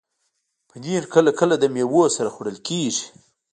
پنېر 0.69 1.03
کله 1.13 1.31
کله 1.39 1.55
له 1.61 1.67
میوو 1.73 2.03
سره 2.15 2.29
خوړل 2.35 2.57
کېږي. 2.67 3.05